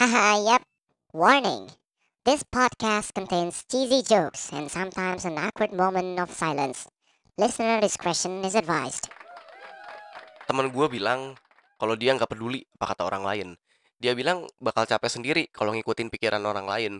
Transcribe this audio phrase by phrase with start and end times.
[0.00, 0.64] Haha, yep.
[1.12, 1.68] Warning.
[2.24, 6.88] This podcast contains cheesy jokes and sometimes an awkward moment of silence.
[7.36, 9.12] Listener discretion is advised.
[10.48, 11.36] Temen gue bilang
[11.76, 13.48] kalau dia nggak peduli apa kata orang lain.
[14.00, 16.92] Dia bilang bakal capek sendiri kalau ngikutin pikiran orang lain.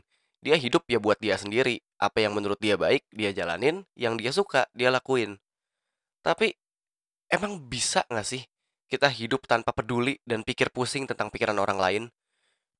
[0.44, 1.80] Dia hidup ya buat dia sendiri.
[1.96, 3.88] Apa yang menurut dia baik, dia jalanin.
[3.96, 5.40] Yang dia suka, dia lakuin.
[6.20, 6.52] Tapi,
[7.32, 8.44] emang bisa nggak sih
[8.92, 12.04] kita hidup tanpa peduli dan pikir pusing tentang pikiran orang lain?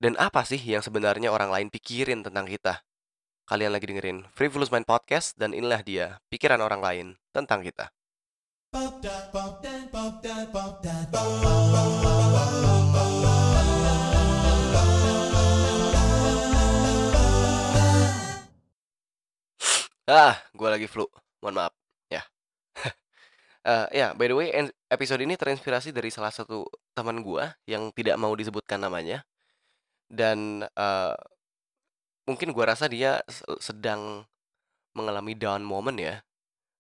[0.00, 2.80] Dan apa sih yang sebenarnya orang lain pikirin tentang kita?
[3.44, 7.92] Kalian lagi dengerin Frivolous Mind Podcast dan inilah dia, pikiran orang lain tentang kita.
[20.08, 21.04] Ah, gue lagi flu.
[21.44, 21.72] Mohon maaf.
[22.08, 22.24] Ya.
[23.60, 24.48] Eh, ya, by the way,
[24.88, 26.64] episode ini terinspirasi dari salah satu
[26.96, 29.20] teman gue yang tidak mau disebutkan namanya.
[30.10, 31.14] Dan eh,
[32.28, 34.24] mungkin gue rasa dia se- sedang
[34.96, 36.22] mengalami down moment ya.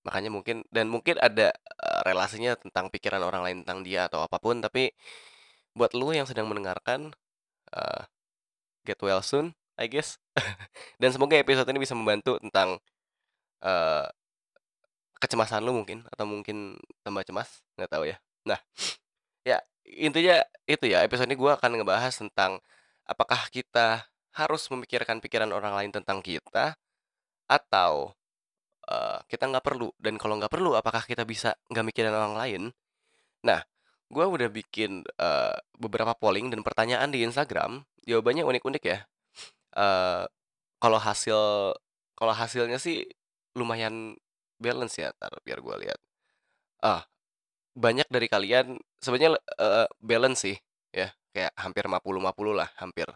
[0.06, 4.38] Makanya mungkin dan mungkin ada eh, relasinya tentang pikiran orang lain tentang dia atau apa
[4.42, 4.60] pun.
[4.64, 4.92] Tapi
[5.78, 7.12] buat lu yang sedang mendengarkan,
[7.74, 8.02] eh,
[8.86, 10.18] get well soon, I guess.
[11.02, 12.78] dan semoga episode ini bisa membantu tentang
[13.64, 14.08] eh,
[15.20, 18.16] kecemasan lu mungkin atau mungkin tambah cemas nggak tahu ya
[18.48, 18.56] nah
[19.44, 22.56] ya intinya itu ya episode ini gue akan ngebahas tentang
[23.10, 24.06] apakah kita
[24.38, 26.78] harus memikirkan pikiran orang lain tentang kita?
[27.50, 28.14] Atau
[28.86, 29.90] eh, kita nggak perlu?
[29.98, 32.62] Dan kalau nggak perlu apakah kita bisa nggak mikirin orang lain?
[33.42, 33.60] Nah
[34.10, 37.82] gue udah bikin eh, beberapa polling dan pertanyaan di Instagram.
[38.06, 38.98] Jawabannya unik-unik ya.
[39.76, 40.24] Eh,
[40.82, 41.38] kalau hasil
[42.18, 43.06] kalau hasilnya sih
[43.58, 44.14] lumayan
[44.60, 46.00] balance ya tar biar gue lihat.
[46.82, 47.04] Ah
[47.74, 50.56] banyak dari kalian sebenarnya eh, balance sih
[51.34, 53.08] kayak hampir 50-50 lah hampir.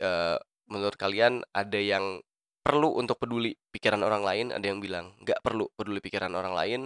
[0.00, 0.38] Eh,
[0.68, 2.20] menurut kalian ada yang
[2.62, 4.46] perlu untuk peduli pikiran orang lain?
[4.54, 6.80] Ada yang bilang nggak perlu peduli pikiran orang lain.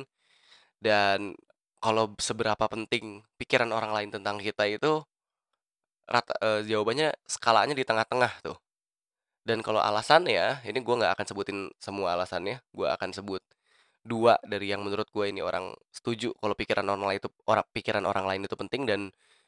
[0.80, 1.34] Dan
[1.82, 5.02] kalau seberapa penting pikiran orang lain tentang kita itu
[6.06, 8.58] rata eh, jawabannya skalanya di tengah-tengah tuh.
[9.46, 13.42] Dan kalau alasannya ini gue nggak akan sebutin semua alasannya gue akan sebut
[14.06, 18.04] dua dari yang menurut gue ini orang setuju kalau pikiran orang lain itu orang pikiran
[18.06, 19.00] orang lain itu penting dan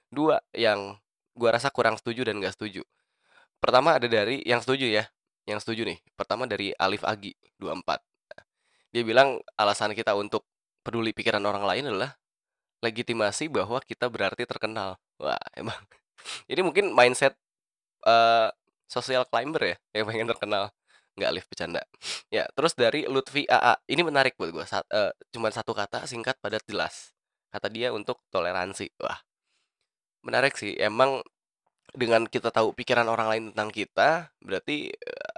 [0.08, 0.96] dua yang
[1.38, 2.82] gue rasa kurang setuju dan gak setuju.
[3.58, 5.04] Pertama ada dari yang setuju ya
[5.48, 5.98] yang setuju nih.
[6.19, 8.08] Pertama dari Alif Agi 24
[8.88, 10.48] dia bilang alasan kita untuk
[10.80, 12.16] peduli pikiran orang lain adalah
[12.80, 14.96] legitimasi bahwa kita berarti terkenal.
[15.20, 15.76] Wah emang.
[16.48, 17.36] Ini mungkin mindset
[18.06, 18.48] eh
[18.88, 20.72] social climber ya yang pengen terkenal.
[21.19, 21.82] Nggak Alif bercanda.
[22.32, 26.40] Ya terus dari Lutfi AA ini menarik buat gue Sa eh, cuman satu kata singkat
[26.40, 27.12] padat jelas.
[27.52, 28.88] Kata dia untuk toleransi.
[29.02, 29.28] Wah
[30.27, 30.75] menarik sih.
[30.79, 31.23] Emang
[31.95, 34.11] dengan kita tahu pikiran orang lain tentang kita
[34.43, 35.34] berarti eh,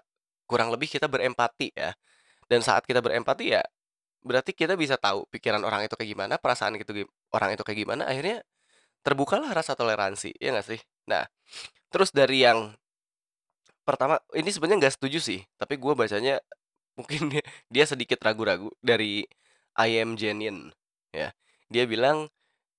[0.48, 1.92] kurang lebih kita berempati ya.
[2.50, 3.62] Dan saat kita berempati ya
[4.26, 7.80] berarti kita bisa tahu pikiran orang itu kayak gimana perasaan itu gi- orang itu kayak
[7.86, 8.44] gimana akhirnya
[9.06, 10.80] terbukalah rasa toleransi ya nggak sih?
[11.10, 11.24] Nah
[11.92, 12.72] terus dari yang
[13.84, 16.38] pertama ini sebenarnya nggak setuju sih tapi gue bacanya
[16.98, 17.32] mungkin
[17.72, 18.68] dia, sedikit ragu-ragu.
[18.84, 19.24] Dari
[19.80, 20.70] I am genuine
[21.12, 21.32] ya.
[21.72, 22.28] Dia bilang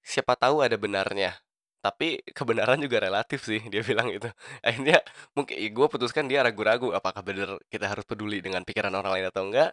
[0.06, 1.38] siapa tahu ada benarnya
[1.82, 4.30] tapi kebenaran juga relatif sih dia bilang itu
[4.66, 5.02] akhirnya
[5.34, 9.44] mungkin gue putuskan dia ragu-ragu apakah benar kita harus peduli dengan pikiran orang lain atau
[9.50, 9.72] enggak.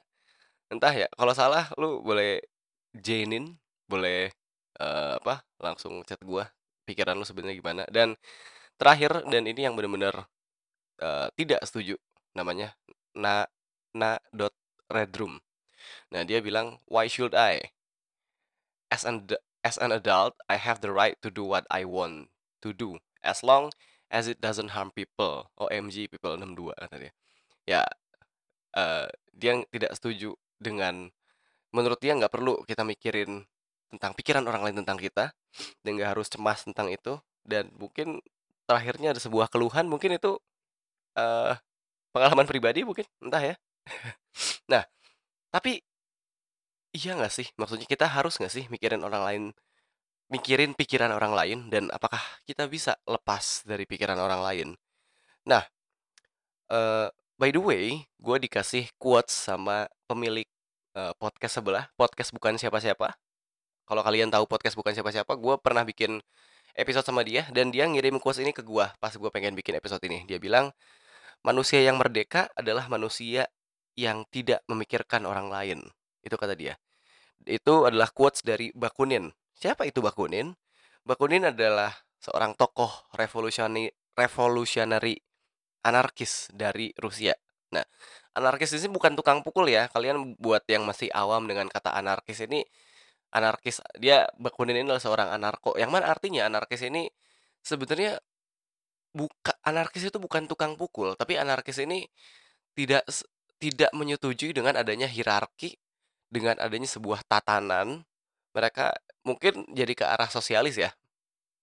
[0.72, 2.40] Entah ya kalau salah lu boleh
[2.96, 3.56] genuine
[3.88, 4.32] boleh
[4.80, 6.44] eh, apa langsung chat gue
[6.88, 7.82] pikiran lu sebenarnya gimana.
[7.92, 8.16] Dan
[8.80, 10.28] terakhir dan ini yang benar-benar
[11.02, 11.96] eh, tidak setuju
[12.36, 12.74] namanya
[13.16, 13.44] na
[13.96, 14.54] na dot
[14.92, 15.40] redroom
[16.12, 17.72] nah dia bilang why should I?
[18.88, 19.28] As an
[19.68, 22.32] as an adult I have the right to do what I want
[22.64, 23.68] to do as long
[24.08, 27.12] as it doesn't harm people OMG people 62 kata dia.
[27.68, 27.82] Ya
[28.72, 31.12] eh, dia tidak setuju dengan
[31.76, 33.44] menurut dia nggak perlu kita mikirin
[33.92, 35.36] tentang pikiran orang lain tentang kita
[35.84, 38.24] dan nggak harus cemas tentang itu dan mungkin
[38.64, 40.40] terakhirnya ada sebuah keluhan mungkin itu
[41.20, 41.54] eh
[42.12, 43.54] pengalaman pribadi mungkin entah ya.
[44.72, 44.84] Nah
[45.52, 45.80] tapi
[46.98, 47.46] iya nggak sih?
[47.60, 49.42] Maksudnya kita harus nggak sih mikirin orang lain
[50.28, 54.68] mikirin pikiran orang lain dan apakah kita bisa lepas dari pikiran orang lain?
[55.48, 55.64] Nah
[56.68, 57.08] eh
[57.40, 57.84] by the way
[58.20, 60.44] gue dikasih quotes sama pemilik
[60.96, 61.88] eh, podcast sebelah.
[61.96, 63.16] Podcast bukan siapa-siapa.
[63.88, 66.20] Kalau kalian tahu podcast bukan siapa-siapa gue pernah bikin
[66.76, 70.02] episode sama dia dan dia ngirim quotes ini ke gue pas gue pengen bikin episode
[70.04, 70.28] ini.
[70.28, 70.70] Dia bilang
[71.46, 73.48] manusia yang merdeka adalah manusia
[73.96, 75.80] yang tidak memikirkan orang lain.
[76.20, 76.76] Itu kata dia
[77.46, 80.56] itu adalah quotes dari Bakunin siapa itu Bakunin
[81.06, 85.16] Bakunin adalah seorang tokoh revolusioner revolutionary
[85.86, 87.32] anarkis dari Rusia.
[87.70, 87.86] Nah,
[88.34, 89.86] anarkis ini bukan tukang pukul ya.
[89.88, 92.66] Kalian buat yang masih awam dengan kata anarkis ini
[93.30, 95.78] anarkis dia Bakunin ini adalah seorang anarko.
[95.78, 97.06] Yang mana artinya anarkis ini
[97.62, 98.18] sebenarnya
[99.14, 102.04] buka anarkis itu bukan tukang pukul, tapi anarkis ini
[102.76, 103.06] tidak
[103.58, 105.74] tidak menyetujui dengan adanya hierarki,
[106.28, 108.04] dengan adanya sebuah tatanan,
[108.52, 110.92] mereka mungkin jadi ke arah sosialis ya.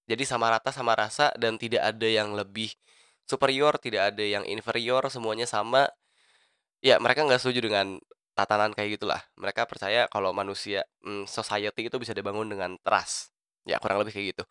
[0.06, 2.70] Jadi sama rata sama rasa dan tidak ada yang lebih
[3.26, 5.90] superior, tidak ada yang inferior, semuanya sama.
[6.86, 7.98] Ya, mereka nggak setuju dengan
[8.38, 9.22] tatanan kayak gitulah.
[9.40, 13.34] Mereka percaya kalau manusia, hmm, society itu bisa dibangun dengan trust.
[13.66, 14.44] Ya, kurang lebih kayak gitu.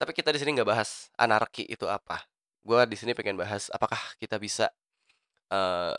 [0.00, 2.24] Tapi kita di sini nggak bahas anarki itu apa.
[2.64, 4.72] Gue di sini pengen bahas apakah kita bisa
[5.52, 5.98] uh,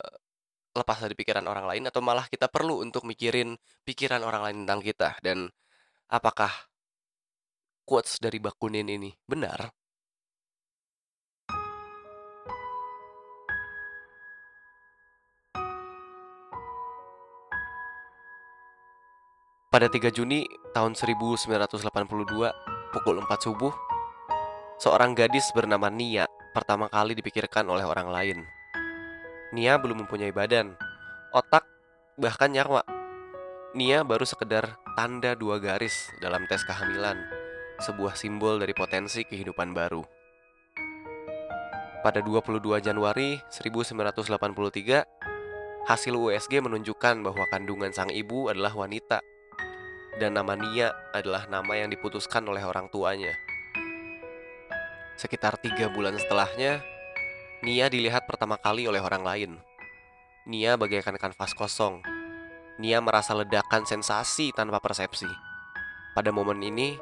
[0.80, 4.80] lepas dari pikiran orang lain atau malah kita perlu untuk mikirin pikiran orang lain tentang
[4.80, 5.52] kita dan
[6.08, 6.48] apakah
[7.84, 9.68] quotes dari Bakunin ini benar?
[19.70, 20.42] Pada 3 Juni
[20.74, 21.78] tahun 1982,
[22.90, 23.70] pukul 4 subuh,
[24.82, 28.59] seorang gadis bernama Nia pertama kali dipikirkan oleh orang lain.
[29.50, 30.78] Nia belum mempunyai badan,
[31.34, 31.66] otak,
[32.14, 32.86] bahkan nyawa.
[33.74, 37.18] Nia baru sekedar tanda dua garis dalam tes kehamilan,
[37.82, 40.06] sebuah simbol dari potensi kehidupan baru.
[42.06, 49.18] Pada 22 Januari 1983, hasil USG menunjukkan bahwa kandungan sang ibu adalah wanita
[50.20, 53.34] dan nama Nia adalah nama yang diputuskan oleh orang tuanya.
[55.18, 56.80] Sekitar tiga bulan setelahnya,
[57.60, 59.60] Nia dilihat pertama kali oleh orang lain.
[60.48, 62.00] Nia bagaikan kanvas kosong.
[62.80, 65.28] Nia merasa ledakan sensasi tanpa persepsi.
[66.16, 66.96] Pada momen ini,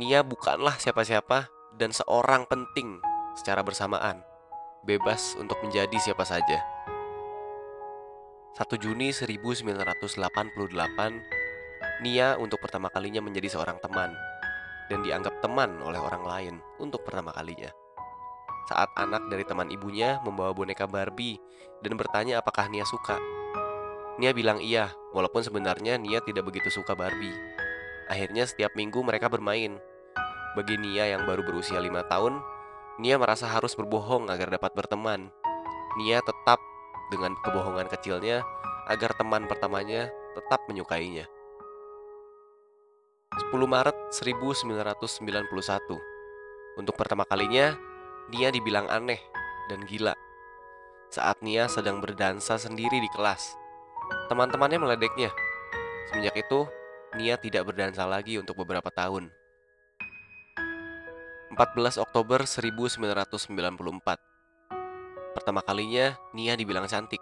[0.00, 2.96] Nia bukanlah siapa-siapa dan seorang penting
[3.36, 4.24] secara bersamaan,
[4.88, 6.64] bebas untuk menjadi siapa saja.
[8.56, 10.16] 1 Juni 1988,
[12.00, 14.16] Nia untuk pertama kalinya menjadi seorang teman
[14.88, 17.68] dan dianggap teman oleh orang lain untuk pertama kalinya
[18.70, 21.42] saat anak dari teman ibunya membawa boneka Barbie
[21.82, 23.18] dan bertanya apakah Nia suka.
[24.22, 27.34] Nia bilang iya, walaupun sebenarnya Nia tidak begitu suka Barbie.
[28.06, 29.82] Akhirnya setiap minggu mereka bermain.
[30.54, 32.38] Bagi Nia yang baru berusia lima tahun,
[33.02, 35.34] Nia merasa harus berbohong agar dapat berteman.
[35.98, 36.62] Nia tetap
[37.10, 38.46] dengan kebohongan kecilnya
[38.86, 41.26] agar teman pertamanya tetap menyukainya.
[43.30, 44.78] 10 Maret 1991
[46.78, 47.89] Untuk pertama kalinya,
[48.30, 49.18] Nia dibilang aneh
[49.66, 50.14] dan gila.
[51.10, 53.58] Saat Nia sedang berdansa sendiri di kelas,
[54.30, 55.34] teman-temannya meledeknya.
[56.06, 56.70] Semenjak itu,
[57.18, 59.34] Nia tidak berdansa lagi untuk beberapa tahun.
[61.58, 63.50] 14 Oktober 1994
[65.34, 67.18] Pertama kalinya, Nia dibilang cantik.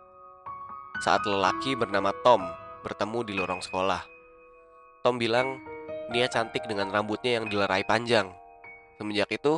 [1.00, 2.44] Saat lelaki bernama Tom
[2.84, 4.04] bertemu di lorong sekolah.
[5.00, 5.56] Tom bilang,
[6.12, 8.28] Nia cantik dengan rambutnya yang dilerai panjang.
[9.00, 9.56] Semenjak itu,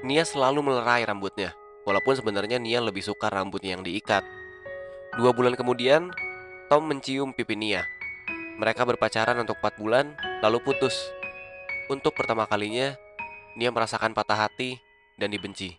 [0.00, 1.52] Nia selalu melerai rambutnya,
[1.84, 4.24] walaupun sebenarnya Nia lebih suka rambutnya yang diikat.
[5.20, 6.08] Dua bulan kemudian,
[6.72, 7.84] Tom mencium pipi Nia.
[8.56, 10.96] Mereka berpacaran untuk empat bulan, lalu putus.
[11.92, 12.96] Untuk pertama kalinya,
[13.60, 14.80] Nia merasakan patah hati
[15.20, 15.76] dan dibenci.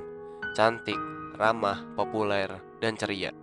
[0.55, 0.97] Cantik,
[1.35, 2.47] ramah, populer,
[2.79, 3.35] dan ceria.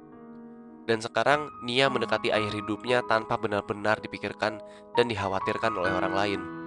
[0.88, 4.56] Dan sekarang Nia mendekati akhir hidupnya tanpa benar-benar dipikirkan
[4.96, 6.61] dan dikhawatirkan oleh orang lain.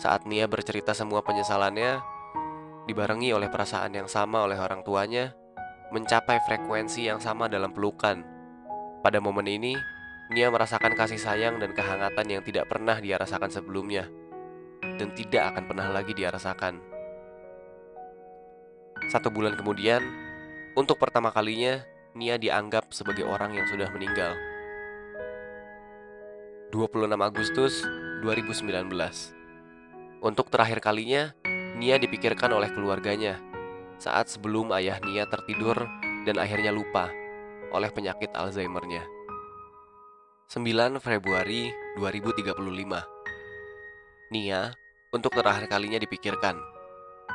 [0.00, 2.00] Saat Nia bercerita semua penyesalannya,
[2.88, 5.36] dibarengi oleh perasaan yang sama oleh orang tuanya,
[5.92, 8.24] mencapai frekuensi yang sama dalam pelukan.
[9.04, 9.76] Pada momen ini,
[10.32, 14.08] Nia merasakan kasih sayang dan kehangatan yang tidak pernah dia rasakan sebelumnya,
[14.80, 16.80] dan tidak akan pernah lagi dia rasakan.
[19.12, 20.00] Satu bulan kemudian,
[20.80, 21.84] untuk pertama kalinya,
[22.16, 24.32] Nia dianggap sebagai orang yang sudah meninggal.
[26.72, 27.84] 26 Agustus
[28.24, 29.39] 2019
[30.20, 31.32] Untuk terakhir kalinya,
[31.80, 33.40] Nia dipikirkan oleh keluarganya
[33.96, 35.88] saat sebelum ayah Nia tertidur
[36.28, 37.08] dan akhirnya lupa
[37.72, 39.00] oleh penyakit Alzheimer-nya.
[40.52, 42.52] 9 Februari 2035
[44.36, 44.76] Nia
[45.08, 46.60] untuk terakhir kalinya dipikirkan.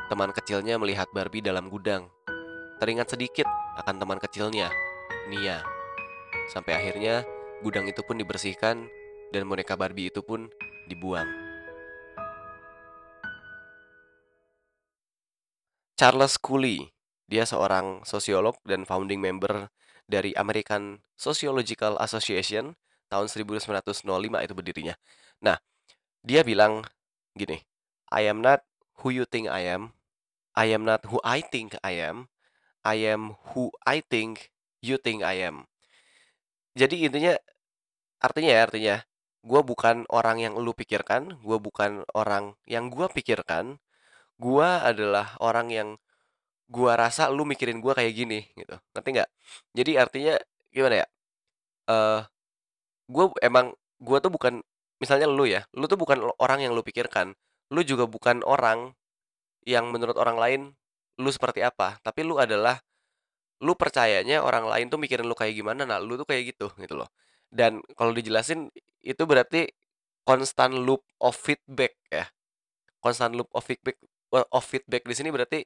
[0.06, 2.06] Teman kecilnya melihat Barbie dalam gudang.
[2.78, 3.50] Teringat sedikit
[3.82, 4.70] akan teman kecilnya,
[5.26, 5.66] Nia.
[6.54, 7.26] Sampai akhirnya
[7.66, 8.86] gudang itu pun dibersihkan
[9.34, 10.46] dan boneka Barbie itu pun
[10.86, 11.45] dibuang.
[15.96, 16.92] Charles Cooley,
[17.24, 19.72] dia seorang sosiolog dan founding member
[20.04, 22.76] dari American Sociological Association
[23.08, 24.04] tahun 1905
[24.44, 24.94] itu berdirinya.
[25.40, 25.56] Nah,
[26.20, 26.84] dia bilang
[27.32, 27.64] gini,
[28.12, 28.60] I am not
[29.00, 29.96] who you think I am.
[30.52, 32.28] I am not who I think I am.
[32.84, 34.52] I am who I think
[34.84, 35.64] you think I am.
[36.76, 37.40] Jadi intinya
[38.20, 38.96] artinya ya artinya
[39.46, 43.80] gue bukan orang yang lu pikirkan, gue bukan orang yang gue pikirkan,
[44.36, 45.88] gue adalah orang yang
[46.66, 48.76] gue rasa lu mikirin gue kayak gini gitu.
[48.92, 49.30] Ngerti nggak?
[49.76, 50.34] Jadi artinya
[50.74, 51.06] gimana ya?
[51.90, 52.20] Eh
[53.06, 54.60] gue emang gue tuh bukan
[54.98, 57.32] misalnya lu ya lu tuh bukan orang yang lu pikirkan.
[57.72, 58.94] Lu juga bukan orang
[59.66, 60.60] yang menurut orang lain
[61.18, 61.98] lu seperti apa.
[62.02, 62.78] Tapi lu adalah
[63.64, 65.88] lu percayanya orang lain tuh mikirin lu kayak gimana.
[65.88, 67.08] Nah lu tuh kayak gitu gitu loh.
[67.48, 68.68] Dan kalau dijelasin
[69.06, 69.70] itu berarti
[70.26, 72.26] constant loop of feedback ya.
[72.98, 73.96] Constant loop of feedback
[74.32, 75.62] of feedback di sini berarti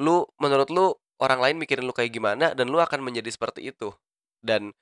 [0.00, 3.92] lu menurut lu orang lain mikirin lu kayak gimana dan lu akan menjadi seperti itu?
[4.40, 4.76] Dan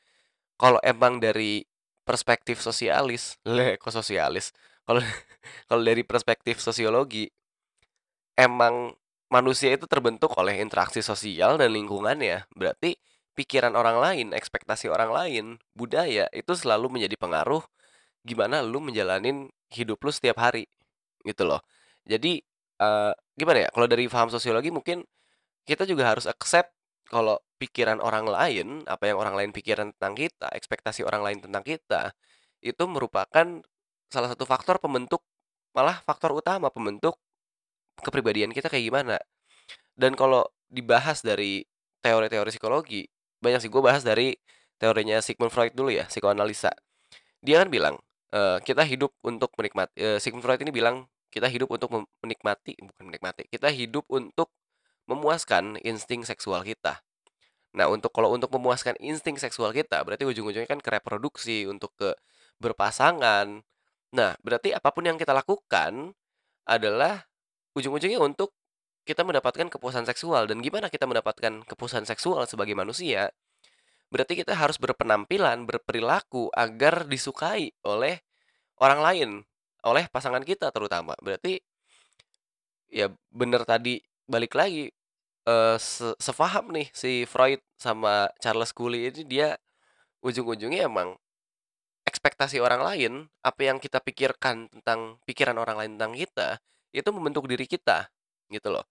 [0.59, 1.66] kalau emang dari
[2.02, 4.50] perspektif sosialis le kok sosialis?
[4.85, 5.00] Kalau
[5.71, 7.30] kalau dari perspektif sosiologi
[8.35, 8.94] emang
[9.30, 12.47] manusia itu terbentuk oleh interaksi sosial dan lingkungannya.
[12.54, 12.99] Berarti
[13.35, 15.44] pikiran orang lain ekspektasi orang lain
[15.75, 17.62] budaya itu selalu menjadi pengaruh
[18.25, 20.71] gimana lu menjalanin hidup lu setiap hari
[21.26, 21.61] gitu loh.
[22.06, 22.40] Jadi
[22.80, 25.02] uh, gimana ya kalau dari paham sosiologi mungkin
[25.64, 26.72] kita juga harus accept
[27.08, 31.62] kalau pikiran orang lain apa yang orang lain pikiran tentang kita ekspektasi orang lain tentang
[31.64, 32.12] kita
[32.64, 33.60] itu merupakan
[34.08, 35.20] salah satu faktor pembentuk
[35.74, 37.18] malah faktor utama pembentuk
[38.00, 39.16] kepribadian kita kayak gimana.
[39.94, 41.66] Dan kalau dibahas dari
[42.02, 43.06] teori-teori psikologi
[43.38, 44.34] banyak sih gue bahas dari
[44.80, 46.72] teorinya Sigmund Freud dulu ya psikoanalisa.
[47.44, 47.94] Dia kan bilang
[48.32, 53.04] uh, kita hidup untuk menikmati uh, Sigmund Freud ini bilang kita hidup untuk menikmati bukan
[53.10, 54.54] menikmati kita hidup untuk
[55.10, 57.02] memuaskan insting seksual kita.
[57.74, 62.14] Nah untuk kalau untuk memuaskan insting seksual kita berarti ujung-ujungnya kan ke reproduksi untuk ke
[62.62, 63.66] berpasangan.
[64.14, 66.14] Nah berarti apa pun yang kita lakukan
[66.64, 67.26] adalah
[67.74, 68.54] ujung-ujungnya untuk
[69.04, 70.48] kita mendapatkan kepuasan seksual.
[70.48, 73.28] Dan gimana kita mendapatkan kepuasan seksual sebagai manusia?
[74.08, 78.22] Berarti kita harus berpenampilan berperilaku agar disukai oleh
[78.78, 79.30] orang lain
[79.84, 81.12] oleh pasangan kita terutama.
[81.20, 81.60] Berarti
[82.88, 84.88] ya bener tadi balik lagi
[85.76, 89.60] se sefaham nih si Freud sama Charles Cooley ini dia
[90.24, 91.20] ujung-ujungnya emang
[92.08, 93.12] ekspektasi orang lain
[93.44, 96.48] apa yang kita pikirkan tentang pikiran orang lain tentang kita
[96.96, 98.08] itu membentuk diri kita
[98.48, 98.88] gitu loh.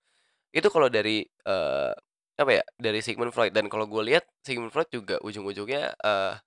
[0.54, 1.94] Itu kalau dari uh,
[2.38, 3.54] apa ya dari Sigmund Freud.
[3.54, 6.38] Dan kalau gue lihat Sigmund Freud juga ujung-ujungnya uh,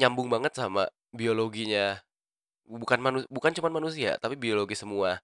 [0.00, 2.00] nyambung banget sama biologinya
[2.70, 5.18] bukan manu bukan cuma manusia tapi biologi semua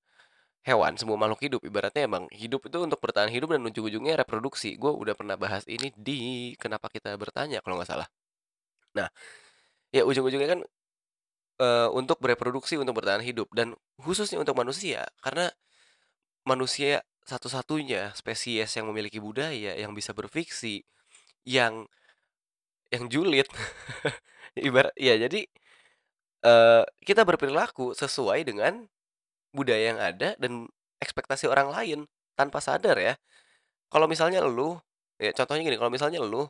[0.67, 1.61] hewan semua makhluk hidup.
[1.63, 4.75] Ibaratnya emang hidup itu untuk bertahan hidup dan ujung-ujungnya reproduksi.
[4.75, 8.09] Gue udah pernah bahas ini di kenapa kita bertanya kalau nggak salah.
[8.99, 9.09] Nah
[9.95, 10.61] ya ujung-ujungnya kan
[11.63, 15.49] uh, untuk bereproduksi untuk bertahan hidup dan khususnya untuk manusia karena
[16.47, 20.87] manusia satu-satunya spesies yang memiliki budaya, yang bisa berfiksi,
[21.43, 21.91] yang
[22.95, 23.51] yang julid.
[24.57, 25.45] Ibarat ya jadi,
[26.45, 28.85] uh, kita berperilaku sesuai dengan
[29.55, 30.69] budaya yang ada dan
[31.01, 31.99] ekspektasi orang lain
[32.37, 33.15] tanpa sadar ya.
[33.89, 34.77] Kalau misalnya lu
[35.17, 36.45] ya contohnya gini, kalau misalnya lu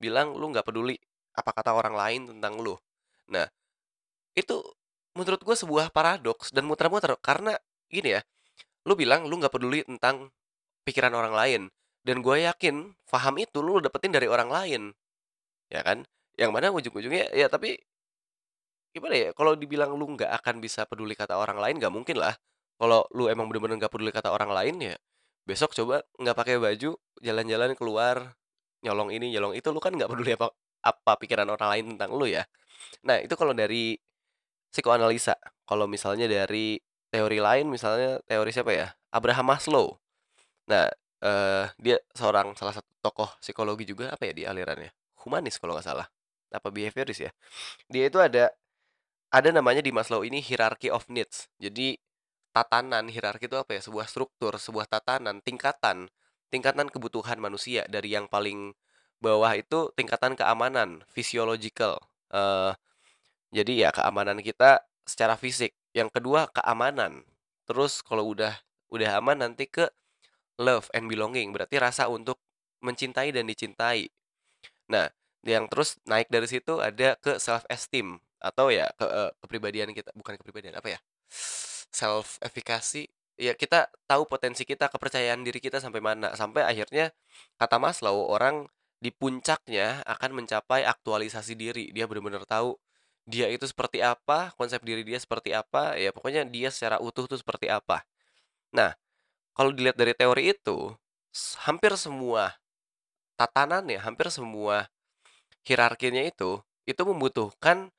[0.00, 0.96] bilang lu nggak peduli
[1.36, 2.78] apa kata orang lain tentang lu.
[3.28, 3.44] Nah,
[4.36, 4.62] itu
[5.16, 7.56] menurut gue sebuah paradoks dan muter-muter karena
[7.88, 8.22] gini ya
[8.86, 10.30] lu bilang lu nggak peduli tentang
[10.84, 11.62] pikiran orang lain
[12.06, 14.82] dan gue yakin paham itu lu dapetin dari orang lain
[15.72, 17.80] ya kan yang mana ujung-ujungnya ya tapi
[18.96, 22.32] gimana ya kalau dibilang lu nggak akan bisa peduli kata orang lain nggak mungkin lah
[22.80, 24.96] kalau lu emang bener-bener nggak peduli kata orang lain ya
[25.44, 28.34] besok coba nggak pakai baju jalan-jalan keluar
[28.80, 30.48] nyolong ini nyolong itu lu kan nggak peduli apa
[30.80, 32.48] apa pikiran orang lain tentang lu ya
[33.04, 34.00] nah itu kalau dari
[34.72, 35.36] psikoanalisa
[35.68, 38.92] kalau misalnya dari teori lain misalnya teori siapa ya?
[39.14, 39.96] Abraham Maslow.
[40.68, 40.90] Nah,
[41.22, 44.90] eee, dia seorang salah satu tokoh psikologi juga, apa ya dia alirannya,
[45.24, 46.06] humanis kalau nggak salah,
[46.52, 47.30] apa behavioris ya.
[47.88, 48.52] Dia itu ada
[49.36, 51.52] ada namanya di Maslow ini hierarchy of needs.
[51.60, 52.00] Jadi
[52.56, 56.08] tatanan hierarki itu apa ya, sebuah struktur, sebuah tatanan, tingkatan.
[56.48, 57.84] Tingkatan kebutuhan manusia.
[57.84, 58.72] Dari yang paling
[59.20, 62.00] bawah itu tingkatan keamanan, physiological,
[62.32, 62.72] eee,
[63.52, 65.76] jadi ya keamanan kita secara fisik.
[65.96, 67.24] Yang kedua keamanan,
[67.68, 68.56] terus kalau udah
[68.92, 69.88] udah aman nanti ke
[70.60, 72.40] love and belonging, berarti rasa untuk
[72.84, 74.08] mencintai dan dicintai.
[74.92, 75.08] Nah,
[75.44, 80.10] yang terus naik dari situ ada ke self esteem atau ya ke, eee, kepribadian kita
[80.16, 80.98] bukan kepribadian, apa ya,
[81.92, 83.08] self efficacy,
[83.40, 87.12] ya kita tahu potensi kita, kepercayaan diri kita sampai mana, sampai akhirnya
[87.60, 88.68] kata Maslow, orang
[89.00, 91.92] di puncaknya akan mencapai aktualisasi diri.
[91.92, 92.76] Dia benar-benar tahu
[93.28, 97.38] dia itu seperti apa, konsep diri dia seperti apa, ya pokoknya dia secara utuh tuh
[97.40, 98.06] seperti apa.
[98.74, 98.94] Nah,
[99.56, 100.94] kalau dilihat dari teori itu,
[101.66, 102.56] hampir semua
[103.40, 104.88] tatanannya, hampir semua
[105.66, 107.90] hierarkinya itu, itu membutuhkan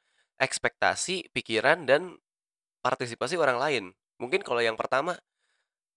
[0.42, 2.18] ekspektasi, pikiran, dan
[2.86, 3.84] partisipasi orang lain.
[4.22, 5.18] Mungkin kalau yang pertama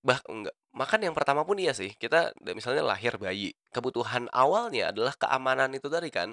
[0.01, 5.13] bah enggak, makan yang pertama pun iya sih, kita misalnya lahir bayi, kebutuhan awalnya adalah
[5.19, 6.33] keamanan itu tadi kan,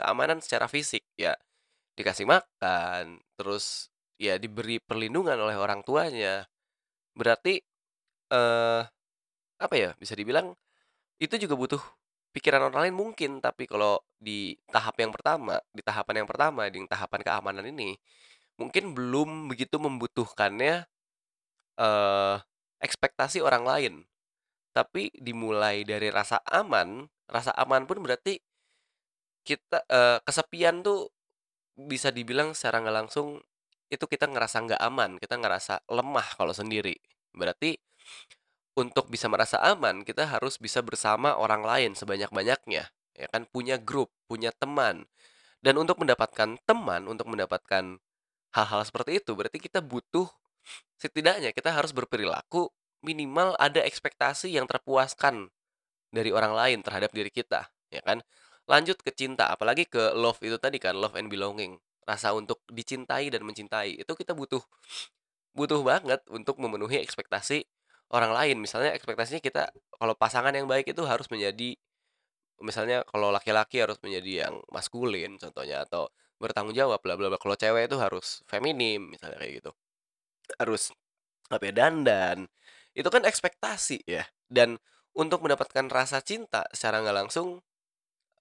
[0.00, 1.34] keamanan secara fisik, ya
[1.98, 3.88] dikasih makan, terus
[4.20, 6.46] ya diberi perlindungan oleh orang tuanya.
[7.16, 7.60] Berarti,
[8.32, 8.82] eee,
[9.60, 10.54] apa ya, bisa dibilang
[11.22, 11.82] itu juga butuh
[12.34, 16.80] pikiran orang lain mungkin, tapi kalau di tahap yang pertama, di tahapan yang pertama, di
[16.90, 17.94] tahapan keamanan ini,
[18.60, 20.86] mungkin belum begitu membutuhkannya,
[21.78, 22.36] eee,
[22.82, 23.94] ekspektasi orang lain.
[24.76, 28.38] Tapi dimulai dari rasa aman, rasa aman pun berarti
[29.44, 31.12] kita, eee, kesepian tuh
[31.76, 33.28] bisa dibilang secara nggak langsung
[33.92, 36.96] itu kita ngerasa nggak aman, kita ngerasa lemah kalau sendiri.
[37.34, 37.76] Berarti
[38.74, 44.10] untuk bisa merasa aman, kita harus bisa bersama orang lain sebanyak-banyaknya, ya kan, punya grup,
[44.26, 45.06] punya teman.
[45.62, 48.02] Dan untuk mendapatkan teman, untuk mendapatkan
[48.54, 50.26] hal-hal seperti itu, berarti kita butuh
[50.98, 52.70] setidaknya kita harus berperilaku
[53.04, 55.52] minimal ada ekspektasi yang terpuaskan
[56.10, 58.22] dari orang lain terhadap diri kita, ya kan.
[58.64, 61.76] Lanjut ke cinta, apalagi ke love itu tadi kan, love and belonging,
[62.08, 64.62] rasa untuk dicintai dan mencintai, itu kita butuh
[65.54, 67.62] butuh banget untuk memenuhi ekspektasi
[68.14, 68.56] orang lain.
[68.62, 69.62] Misalnya ekspektasinya kita
[69.98, 71.76] kalau pasangan yang baik itu harus menjadi
[72.62, 76.08] misalnya kalau laki-laki harus menjadi yang maskulin contohnya atau
[76.40, 79.70] bertanggung jawab bla bla bla, kalau cewek itu harus feminim misalnya kayak gitu.
[80.60, 80.92] Harus
[81.52, 82.48] apa ya, dandan,
[82.96, 84.78] itu kan ekspektasi ya, dan
[85.16, 87.60] untuk mendapatkan rasa cinta secara nggak langsung,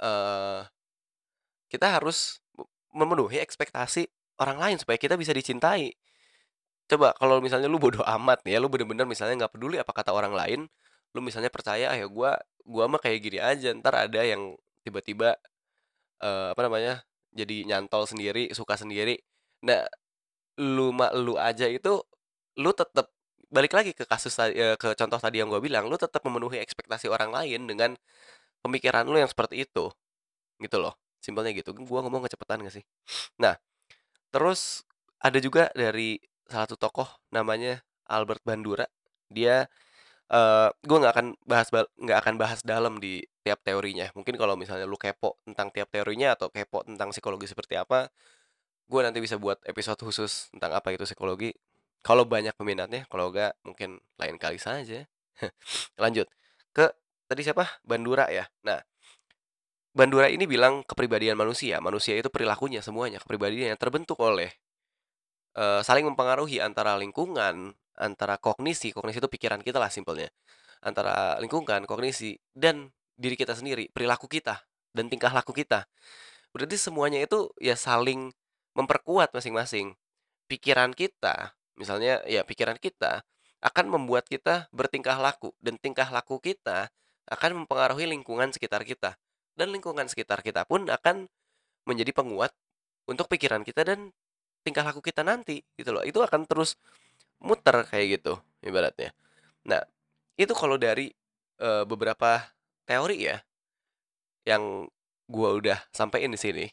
[0.01, 0.61] eee,
[1.71, 2.65] kita harus me
[3.05, 4.05] memenuhi ekspektasi
[4.41, 5.91] orang lain supaya kita bisa dicintai.
[6.93, 10.13] Coba kalau misalnya lu bodo amat nih ya, lu bener-bener misalnya nggak peduli apa kata
[10.13, 10.61] orang lain,
[11.17, 12.37] lu misalnya percaya, "Ah, ya gua
[12.69, 14.53] gua mah kayak gini aja," entar ada yang
[14.85, 15.33] tiba-tiba,
[16.23, 16.93] eee, apa namanya,
[17.35, 19.19] jadi nyantol sendiri, suka sendiri.
[19.65, 19.85] Nah,
[20.61, 22.01] lu mah lu aja itu,
[22.59, 23.09] lu tetep
[23.53, 27.07] balik lagi ke kasus eee, ke contoh tadi yang gua bilang, lu tetep memenuhi ekspektasi
[27.11, 27.91] orang lain dengan
[28.65, 29.91] pemikiran lu yang seperti itu,
[30.63, 31.73] gitu loh, simpelnya gitu.
[31.87, 32.85] Gua ngomong kecepatan nggak sih?
[33.41, 33.55] Nah,
[34.33, 34.83] terus
[35.23, 36.17] ada juga dari
[36.49, 38.87] salah satu tokoh namanya Albert Bandura.
[39.31, 39.67] Dia,
[40.31, 44.09] eee, gua nggak akan bahas nggak akan bahas dalam di tiap teorinya.
[44.17, 48.09] Mungkin kalau misalnya lu kepo tentang tiap teorinya atau kepo tentang psikologi seperti apa,
[48.91, 51.55] gua nanti bisa buat episode khusus tentang apa itu psikologi,
[52.05, 55.07] kalau banyak peminatnya, kalau enggak mungkin lain kali saja.
[56.03, 56.27] Lanjut,
[56.75, 56.91] ke
[57.29, 57.65] tadi siapa?
[57.87, 58.45] Bandura ya.
[58.67, 58.79] Nah,
[59.93, 64.49] Bandura ini bilang kepribadian manusia, manusia itu perilakunya semuanya, kepribadian yang terbentuk oleh,
[65.57, 70.29] eee, saling mempengaruhi antara lingkungan, antara kognisi, kognisi itu pikiran kita lah simpelnya,
[70.81, 75.85] antara lingkungan, kognisi, dan diri kita sendiri, perilaku kita, dan tingkah laku kita.
[76.53, 78.33] Berarti semuanya itu ya saling
[78.77, 79.93] memperkuat masing-masing.
[80.49, 83.25] Pikiran kita, misalnya ya pikiran kita
[83.63, 86.91] akan membuat kita bertingkah laku, dan tingkah laku kita
[87.29, 89.15] akan mempengaruhi lingkungan sekitar kita,
[89.55, 91.31] dan lingkungan sekitar kita pun akan
[91.87, 92.51] menjadi penguat
[93.07, 94.11] untuk pikiran kita dan
[94.65, 96.03] tingkah laku kita nanti, gitu loh.
[96.07, 96.75] Itu akan terus
[97.43, 98.33] muter kayak gitu
[98.65, 99.11] ibaratnya.
[99.67, 99.81] Nah,
[100.39, 101.11] itu kalau dari,
[101.61, 102.43] eee, beberapa
[102.87, 103.37] teori ya,
[104.47, 104.87] yang
[105.31, 106.65] gua udah sampein di sini.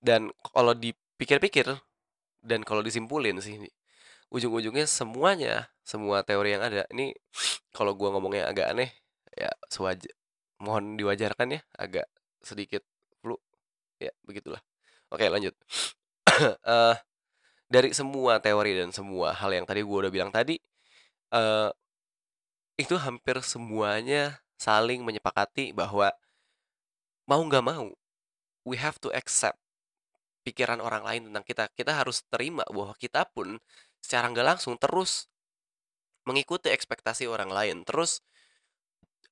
[0.00, 1.68] Dan kalau dipikir-pikir
[2.44, 3.58] dan kalau disimpulin sih,
[4.32, 7.14] ujung-ujungnya semuanya, semua teori yang ada ini
[7.74, 8.90] kalau gua ngomongnya agak aneh,
[9.36, 10.08] ya sewaja
[10.62, 12.06] mohon diwajarkan ya, agak
[12.44, 12.82] sedikit
[13.22, 13.36] flu,
[14.02, 14.60] ya begitulah.
[15.12, 15.54] Oke lanjut.
[16.66, 16.94] Eee,
[17.66, 20.56] dari semua teori dan semua hal yang tadi gua udah bilang tadi,
[21.34, 21.70] eee,
[22.76, 26.08] itu hampir semuanya saling menyepakati bahwa
[27.30, 27.86] mau nggak mau,
[28.68, 29.58] we have to accept
[30.46, 31.64] pikiran orang lain tentang kita.
[31.78, 33.48] Kita harus terima bahwa kita pun
[34.04, 35.12] secara nggak langsung terus
[36.28, 38.10] mengikuti ekspektasi orang lain, terus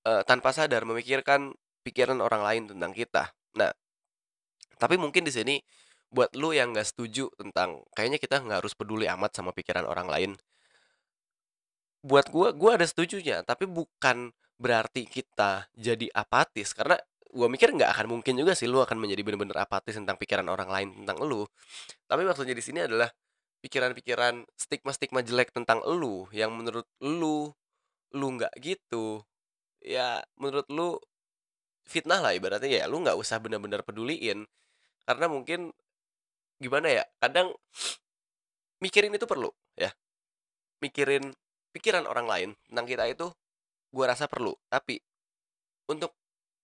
[0.08, 1.40] eee, tanpa sadar memikirkan
[1.84, 3.32] pikiran orang lain tentang kita.
[3.60, 3.72] Nah,
[4.78, 5.54] tapi mungkin di sini
[6.14, 10.06] buat lu yang nggak setuju tentang kayaknya kita nggak harus peduli amat sama pikiran orang
[10.06, 10.30] lain.
[12.06, 16.94] Buat gua, gua ada setujunya, tapi bukan berarti kita jadi apatis karena
[17.34, 20.70] gua mikir nggak akan mungkin juga sih lu akan menjadi bener-bener apatis tentang pikiran orang
[20.70, 21.42] lain tentang lu.
[22.06, 23.10] Tapi maksudnya di sini adalah
[23.66, 27.50] pikiran-pikiran stigma-stigma jelek tentang lu yang menurut lu,
[28.14, 29.24] lu nggak gitu,
[29.82, 31.00] ya menurut lu
[31.88, 34.46] fitnah lah ibaratnya ya lu nggak usah benar-benar peduliin.
[35.04, 35.74] Karena mungkin
[36.64, 37.52] gimana ya, kadang
[38.80, 39.92] mikirin itu perlu ya.
[40.80, 41.36] Mikirin
[41.76, 43.26] pikiran orang lain tentang kita itu
[43.92, 44.56] gua rasa perlu.
[44.72, 44.96] Tapi
[45.92, 46.16] untuk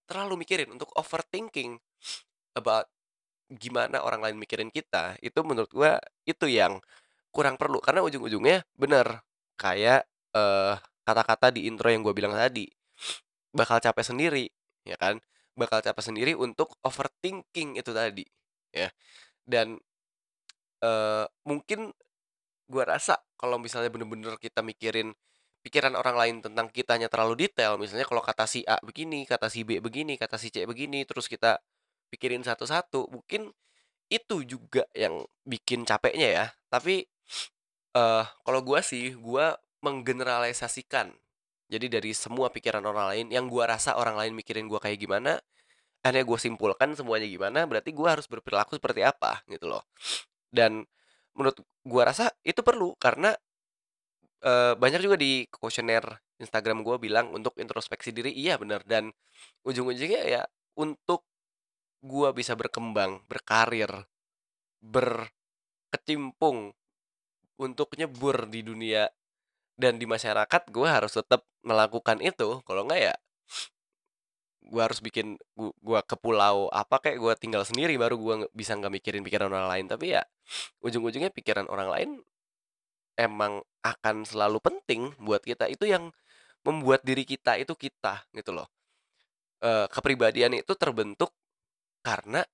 [0.09, 1.77] terlalu mikirin, untuk overthinking
[2.57, 2.89] about
[3.51, 6.81] gimana orang lain mikirin kita, itu menurut gua itu yang
[7.35, 7.79] kurang perlu.
[7.85, 9.23] Karena ujung-ujungnya bener
[9.61, 10.75] kayak eh,
[11.07, 12.71] kata-kata di intro yang gue bilang tadi,
[13.51, 14.47] bakal capek sendiri,
[14.87, 15.19] ya kan?
[15.59, 18.25] Bakal capek sendiri untuk overthinking itu tadi,
[18.71, 18.89] ya.
[19.43, 19.79] Dan
[20.85, 21.93] eh, mungkin
[22.71, 25.13] gua rasa kalau misalnya bener-bener kita mikirin
[25.61, 29.61] pikiran orang lain tentang kitanya terlalu detail, misalnya kalau kata si A begini, kata si
[29.67, 31.61] B begini, kata si C begini, terus kita
[32.13, 33.53] pikirin satu-satu, mungkin
[34.11, 36.47] itu juga yang bikin capeknya ya.
[36.73, 37.05] Tapi
[37.97, 41.13] eh kalau gua sih, gua menggeneralisasikan.
[41.71, 45.39] Jadi dari semua pikiran orang lain yang gua rasa orang lain mikirin gua kayak gimana,
[46.05, 49.85] akhirnya gue simpulkan semuanya gimana, berarti gua harus berperilaku seperti apa gitu loh.
[50.51, 50.85] Dan
[51.35, 53.35] menurut gua rasa itu perlu karena
[54.45, 56.05] eh, banyak juga di kuesioner
[56.41, 59.13] Instagram gua bilang untuk introspeksi diri, iya bener dan
[59.65, 60.43] ujung-ujungnya ya
[60.81, 61.25] untuk
[62.01, 64.09] gua bisa berkembang, berkarir,
[64.81, 66.73] berkecimpung
[67.61, 69.09] untuk nyebur di dunia
[69.77, 72.65] dan di masyarakat, gua harus tetap melakukan itu.
[72.65, 73.15] Kalau enggak ya
[74.71, 78.49] gua harus bikin gu gua ke pulau apa kayak gua tinggal sendiri baru gua nge
[78.55, 79.87] bisa nggak mikirin pikiran orang lain.
[79.91, 80.23] Tapi ya
[80.85, 82.11] ujung-ujungnya pikiran orang lain
[83.19, 85.69] emang akan selalu penting buat kita.
[85.71, 86.11] Itu yang
[86.67, 88.69] membuat diri kita itu kita, gitu loh.
[89.65, 91.33] Eee, kepribadian itu terbentuk
[92.05, 92.45] karena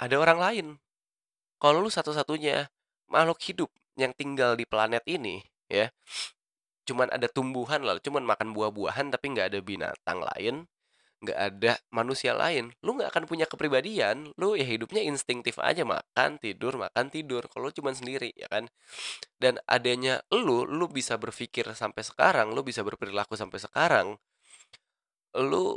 [0.00, 0.66] ada orang lain.
[1.62, 2.70] Kalau lu satu-satunya
[3.10, 5.90] makhluk hidup yang tinggal di planet ini, ya,
[6.88, 10.66] cuman ada tumbuhan lah, cuman makan buah-buahan tapi nggak ada binatang lain,
[11.18, 16.38] nggak ada manusia lain, lu nggak akan punya kepribadian, lu ya hidupnya instingtif aja, makan,
[16.38, 18.70] tidur, makan, tidur, kalau cuman sendiri, ya kan?
[19.42, 24.06] Dan adanya lu, lu bisa berpikir sampai sekarang, lu bisa berperilaku sampai sekarang,
[25.34, 25.74] lu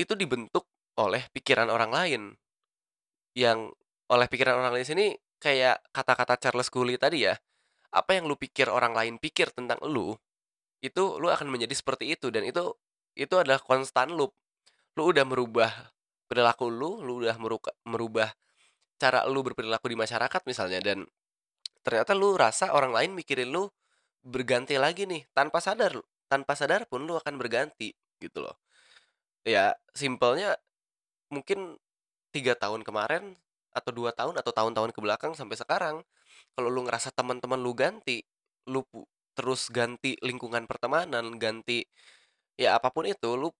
[0.00, 0.64] itu dibentuk
[0.96, 2.22] oleh pikiran orang lain.
[3.36, 3.76] Yang
[4.10, 5.06] oleh pikiran orang lain sini
[5.40, 7.36] kayak kata-kata Charles Cooley tadi ya,
[7.92, 10.16] apa yang lu pikir orang lain pikir tentang lu,
[10.80, 12.72] itu lu akan menjadi seperti itu dan itu
[13.18, 14.32] itu adalah konstan loop.
[14.98, 15.70] Lu udah merubah
[16.26, 18.30] perilaku lu, lu udah meruka merubah
[19.00, 20.98] cara lu berperilaku di masyarakat misalnya dan
[21.80, 23.66] ternyata lu rasa orang lain mikirin lu
[24.20, 25.96] berganti lagi nih, tanpa sadar
[26.30, 27.90] tanpa sadar pun lu akan berganti,
[28.22, 28.54] gitu loh.
[29.42, 30.54] Ya simpelnya
[31.32, 31.74] mungkin
[32.30, 33.34] 3 tahun kemarin
[33.74, 36.06] atau 2 tahun atau tahun-tahun ke belakang sampai sekarang,
[36.54, 38.22] kalau lu ngerasa teman-teman lu ganti,
[38.70, 38.86] lu
[39.34, 41.82] terus ganti lingkungan pertemanan, ganti
[42.54, 43.50] ya apa pun itu, lu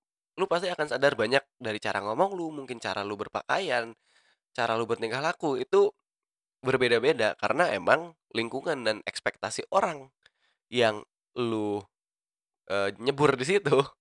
[0.41, 3.93] lu pasti akan sadar banyak dari cara ngomong lu, mungkin cara lu berpakaian,
[4.57, 5.91] cara lu bertingkah laku, itu
[6.65, 10.09] berbeda-beda karena emang lingkungan dan ekspektasi orang
[10.73, 11.03] yang
[11.39, 11.81] lu,
[12.71, 13.77] eee, nyebur di situ,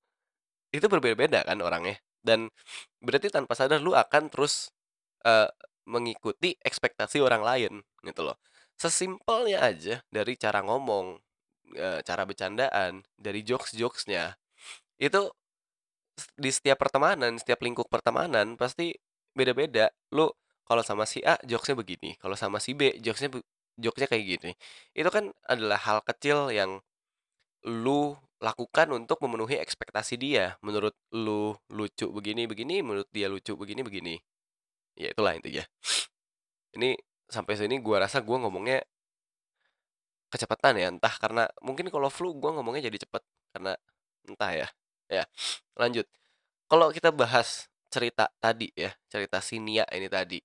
[0.78, 1.98] itu berbeda-beda kan orangnya.
[2.22, 2.50] Dan
[3.04, 4.72] berarti tanpa sadar lu akan terus,
[5.26, 5.50] eee,
[5.90, 7.74] mengikuti ekspektasi orang lain,
[8.06, 8.38] gitu loh.
[8.80, 11.18] Sesimpelnya aja dari cara ngomong,
[11.78, 14.36] eee, cara bercandaan, dari jokes-jokes-nya,
[15.02, 15.39] itu s
[16.36, 18.96] di setiap pertemanan, setiap lingkup pertemanan pasti
[19.38, 19.92] beda-beda.
[20.12, 20.28] Lu
[20.68, 23.42] kalau sama si A jokes-nya begini, kalau sama si B jokes-nya
[23.80, 24.52] jokes-nya kayak gini.
[24.94, 26.84] Itu kan adalah hal kecil yang
[27.66, 30.56] lu lakukan untuk memenuhi ekspektasi dia.
[30.64, 34.20] Menurut lu lucu begini-begini, menurut dia lucu begini-begini.
[35.00, 35.64] Ya itulah intinya.
[36.76, 36.96] Ini
[37.30, 38.84] sampai sini gua rasa gua ngomongnya
[40.30, 43.24] kecepatan ya, entah karena mungkin kalau flu gua ngomongnya jadi cepet,
[43.56, 43.74] karena
[44.30, 44.68] entah ya.
[45.10, 45.26] Ya,
[45.74, 46.06] lanjut.
[46.70, 50.40] Kalau kita bahas cerita tadi ya, cerita si Nia ini tadi.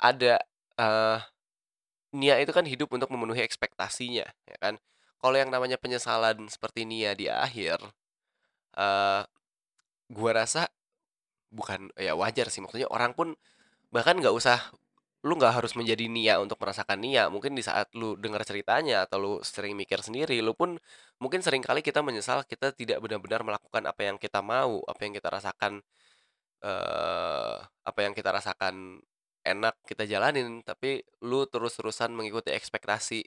[0.00, 0.40] Ada,
[0.78, 1.18] eee,
[2.16, 4.76] Nia itu kan hidup untuk memenuhi ekspektasinya, ya kan.
[5.20, 7.80] Kalau yang namanya penyesalan seperti Nia di akhir,
[8.76, 9.22] eee,
[10.12, 10.68] gua rasa
[11.52, 13.34] bukan ya wajar sih, maksudnya orang pun
[13.94, 14.58] bahkan nggak usah
[15.26, 19.18] lu nggak harus menjadi Nia untuk merasakan Nia, mungkin di saat lu dengar ceritanya atau
[19.22, 20.78] lu sering mikir sendiri, lu pun
[21.22, 25.14] mungkin sering kali kita menyesal kita tidak benar-benar melakukan apa yang kita mau, apa yang
[25.14, 25.82] kita rasakan,
[26.64, 27.56] eee,
[27.86, 29.00] apa yang kita rasakan
[29.46, 33.20] enak kita jalanin, tapi lu terus-terusan mengikuti ekspektasi,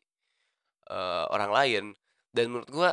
[0.89, 1.85] eee, orang lain.
[2.35, 2.91] Dan menurut gua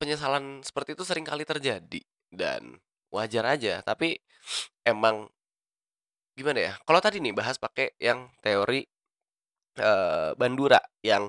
[0.00, 2.78] penyesalan seperti itu sering kali terjadi dan
[3.14, 4.18] wajar aja, tapi
[4.86, 5.28] emang
[6.40, 8.80] gimana ya, kalau tadi nih bahas pakai yang teori,
[9.78, 11.28] eee, Bandura, yang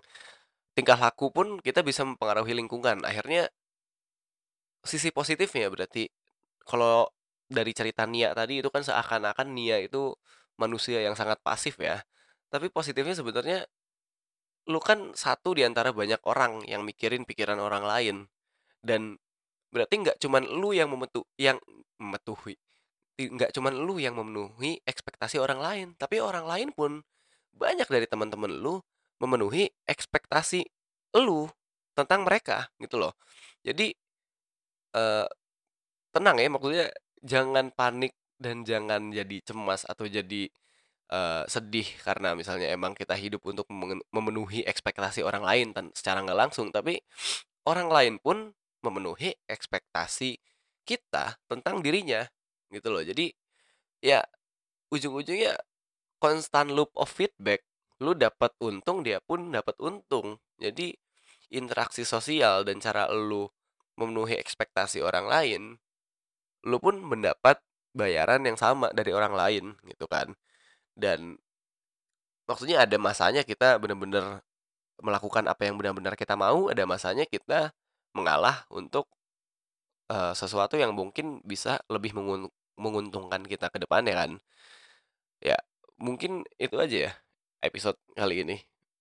[0.76, 3.04] tingkah laku pun kita bisa mempengaruhi lingkungan.
[3.10, 3.52] Akhirnya
[4.82, 6.10] sisi positifnya berarti
[6.66, 7.10] kalau
[7.52, 10.16] dari cerita Nia tadi itu kan seakan-akan Nia itu
[10.58, 12.02] manusia yang sangat pasif ya.
[12.54, 13.60] Tapi positifnya sebenarnya
[14.70, 18.18] lu kan satu di antara banyak orang yang mikirin pikiran orang lain
[18.86, 19.18] dan
[19.74, 21.58] berarti nggak cuman lu yang memetu yang
[21.98, 22.56] memetuhi
[23.30, 27.04] nggak cuman lu yang memenuhi ekspektasi orang lain, tapi orang lain pun
[27.56, 28.80] banyak dari teman-teman lu
[29.22, 30.66] memenuhi ekspektasi
[31.22, 31.48] lu
[31.98, 33.14] tentang mereka gitu loh.
[33.66, 33.94] Jadi,
[34.96, 35.26] eee,
[36.16, 36.86] tenang ya maksudnya
[37.24, 40.50] jangan panik dan jangan jadi cemas atau jadi,
[41.12, 43.68] eee, sedih karena misalnya emang kita hidup untuk
[44.14, 47.00] memenuhi ekspektasi orang lain secara nggak langsung, tapi
[47.68, 48.54] orang lain pun
[48.86, 50.38] memenuhi ekspektasi
[50.88, 52.26] kita tentang dirinya,
[52.74, 53.04] gitu loh.
[53.06, 53.32] Jadi,
[54.04, 54.24] ya
[54.94, 55.58] ujung-ujungnya
[56.22, 57.64] constant loop of feedback,
[58.04, 60.40] lu dapat untung, dia pun dapat untung.
[60.62, 60.96] Jadi,
[61.54, 63.48] interaksi sosial dan cara lu
[64.00, 65.62] memenuhi ekspektasi orang lain,
[66.68, 67.60] lu pun mendapat
[67.96, 70.34] bayaran yang sama dari orang lain, gitu kan.
[70.98, 71.38] Dan
[72.50, 74.42] maksudnya ada masanya kita benar-benar
[75.02, 77.74] melakukan apa yang benar-benar kita mau, ada masanya kita
[78.18, 79.08] mengalah untuk,
[80.12, 82.14] eee, sesuatu yang mungkin bisa lebih
[82.80, 84.32] menguntungkan kita ke depannya kan.
[85.42, 85.58] Ya,
[85.98, 87.14] mungkin itu aja ya
[87.66, 88.58] episode kali ini.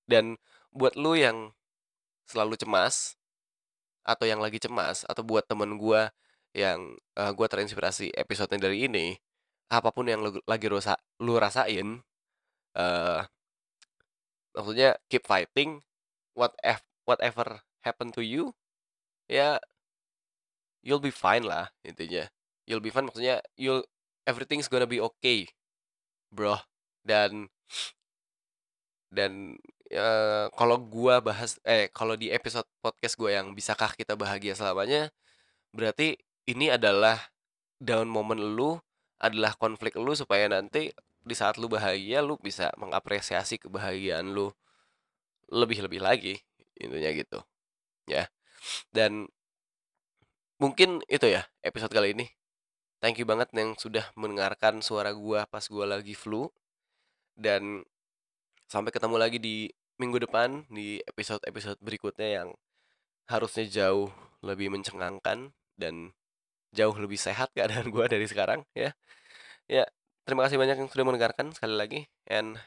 [0.08, 0.40] Dan
[0.72, 1.52] buat lu yang
[2.28, 3.16] selalu cemas,
[4.06, 6.10] atau yang lagi cemas, atau buat temen gua
[6.56, 9.16] yang, eee, gua terinspirasi episodenya dari ini,
[9.72, 12.02] apa pun yang lu lagi rusa lu rasain,
[12.76, 13.20] eee
[14.54, 15.82] maksudnya keep fighting,
[16.34, 18.54] what ef whatever happen to you,
[19.30, 19.60] ya
[20.84, 22.30] you'll be fine lah intinya.
[22.68, 23.84] You'll be fine maksudnya you'll
[24.28, 25.48] everything's gonna be okay,
[26.32, 26.58] bro.
[27.06, 27.48] Dan
[29.10, 29.58] dan,
[29.90, 35.10] eee, kalau gua bahas eh, kalau di episode podcast gua yang "Bisakah Kita Bahagia Selamanya?"
[35.76, 36.18] berarti
[36.48, 37.18] ini adalah
[37.82, 38.78] down moment lu,
[39.22, 40.90] adalah konflik lu supaya nanti
[41.24, 44.50] di saat lu bahagia, lu bisa mengapresiasi kebahagiaan lu
[45.52, 46.34] lebih-lebih lagi,
[46.78, 47.38] intinya gitu,
[48.10, 48.26] ya.
[48.94, 49.28] Dan
[50.60, 52.28] mungkin itu ya episode kali ini.
[53.00, 56.52] Thank you banget yang sudah mendengarkan suara gua pas gua lagi flu.
[57.32, 57.84] Dan
[58.68, 62.48] sampai ketemu lagi di minggu depan di episode-episode berikutnya yang
[63.28, 64.12] harusnya jauh
[64.44, 66.12] lebih mencengangkan dan
[66.76, 68.92] jauh lebih sehat keadaan gua dari sekarang ya.
[69.70, 69.88] Ya,
[70.28, 72.60] terima kasih banyak yang sudah mendengarkan sekali lagi and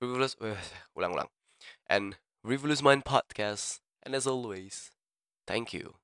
[0.00, 0.56] Frivolous weh,
[0.96, 1.28] ulang-ulang.
[1.84, 3.84] And Frivolous Mind Podcast.
[4.00, 4.96] And as always,
[5.44, 5.99] thank you.